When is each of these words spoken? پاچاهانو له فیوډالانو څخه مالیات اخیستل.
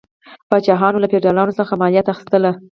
پاچاهانو 0.49 1.01
له 1.03 1.07
فیوډالانو 1.11 1.57
څخه 1.59 1.73
مالیات 1.81 2.07
اخیستل. 2.13 2.43